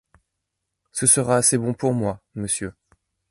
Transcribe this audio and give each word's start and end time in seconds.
Ce 0.91 1.05
sera 1.05 1.35
assez 1.35 1.59
bon 1.59 1.75
pour 1.75 1.93
moi, 1.93 2.23
monsieur 2.33 2.73